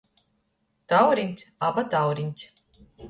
Tauryns 0.93 1.43
aba 1.69 1.85
tauriņs. 1.93 2.47